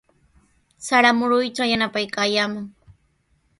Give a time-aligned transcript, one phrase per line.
[0.85, 2.65] Sara muruytraw yanapaykallamay.